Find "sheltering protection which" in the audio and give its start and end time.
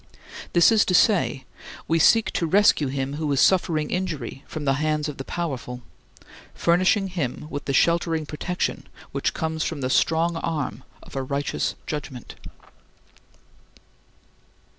7.73-9.35